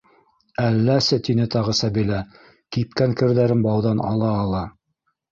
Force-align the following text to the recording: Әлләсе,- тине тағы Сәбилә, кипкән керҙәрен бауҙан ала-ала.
Әлләсе,- 0.67 1.17
тине 1.25 1.43
тағы 1.55 1.75
Сәбилә, 1.79 2.21
кипкән 2.77 3.13
керҙәрен 3.19 3.61
бауҙан 3.67 4.01
ала-ала. 4.13 4.63